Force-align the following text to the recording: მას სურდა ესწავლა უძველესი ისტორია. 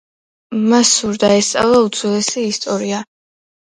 მას 0.71 0.93
სურდა 0.95 1.31
ესწავლა 1.43 1.85
უძველესი 1.91 2.49
ისტორია. 2.57 3.09